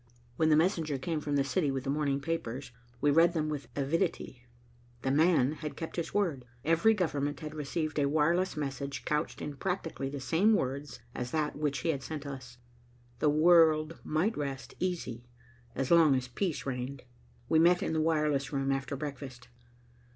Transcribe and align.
When 0.35 0.49
the 0.49 0.55
messenger 0.55 0.97
came 0.97 1.21
from 1.21 1.35
the 1.35 1.43
city 1.43 1.69
with 1.69 1.83
the 1.83 1.91
morning 1.91 2.21
papers, 2.21 2.71
we 3.01 3.11
read 3.11 3.33
them 3.33 3.49
with 3.49 3.67
avidity. 3.75 4.47
'The 5.03 5.11
man' 5.11 5.51
had 5.51 5.77
kept 5.77 5.95
his 5.95 6.11
word. 6.11 6.43
Every 6.65 6.95
government 6.95 7.41
had 7.41 7.53
received 7.53 7.99
a 7.99 8.09
wireless 8.09 8.57
message 8.57 9.05
couched 9.05 9.43
in 9.43 9.57
practically 9.57 10.09
the 10.09 10.19
same 10.19 10.53
words 10.55 11.01
as 11.13 11.29
that 11.29 11.55
which 11.55 11.77
he 11.81 11.89
had 11.89 12.01
sent 12.01 12.25
us. 12.25 12.57
The 13.19 13.29
world 13.29 13.99
might 14.03 14.35
rest 14.35 14.73
easy, 14.79 15.27
as 15.75 15.91
long 15.91 16.15
as 16.15 16.27
peace 16.27 16.65
reigned. 16.65 17.03
We 17.47 17.59
met 17.59 17.83
in 17.83 17.93
the 17.93 18.01
wireless 18.01 18.51
room 18.51 18.71
after 18.71 18.95
breakfast. 18.95 19.49